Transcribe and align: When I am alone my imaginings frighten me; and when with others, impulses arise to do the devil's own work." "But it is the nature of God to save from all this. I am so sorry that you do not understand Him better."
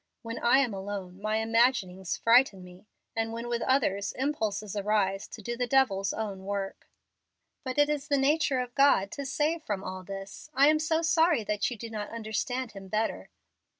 When 0.23 0.39
I 0.39 0.57
am 0.57 0.73
alone 0.73 1.21
my 1.21 1.35
imaginings 1.37 2.17
frighten 2.17 2.63
me; 2.63 2.87
and 3.15 3.31
when 3.31 3.47
with 3.47 3.61
others, 3.61 4.13
impulses 4.13 4.75
arise 4.75 5.27
to 5.27 5.43
do 5.43 5.55
the 5.55 5.67
devil's 5.67 6.11
own 6.11 6.43
work." 6.43 6.89
"But 7.63 7.77
it 7.77 7.87
is 7.87 8.07
the 8.07 8.17
nature 8.17 8.61
of 8.61 8.73
God 8.73 9.11
to 9.11 9.27
save 9.27 9.61
from 9.61 9.83
all 9.83 10.01
this. 10.03 10.49
I 10.55 10.69
am 10.69 10.79
so 10.79 11.03
sorry 11.03 11.43
that 11.43 11.69
you 11.69 11.77
do 11.77 11.91
not 11.91 12.09
understand 12.09 12.71
Him 12.71 12.87
better." 12.87 13.29